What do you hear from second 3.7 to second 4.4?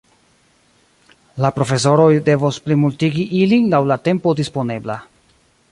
laŭ la tempo